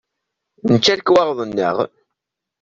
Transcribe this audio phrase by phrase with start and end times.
[0.69, 1.77] Nečča lekwaɣeḍ-nneɣ.